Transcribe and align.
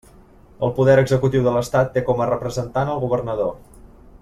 El 0.67 0.71
poder 0.79 0.95
executiu 1.01 1.43
de 1.49 1.53
l'estat 1.57 1.93
té 1.97 2.03
com 2.09 2.25
a 2.25 2.29
representant 2.31 2.91
el 2.95 3.03
governador. 3.07 3.55